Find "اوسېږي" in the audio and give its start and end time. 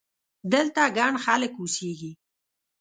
1.59-2.11